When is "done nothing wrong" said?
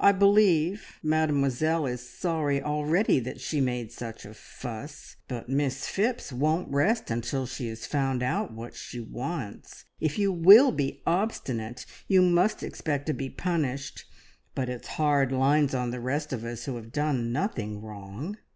16.90-18.38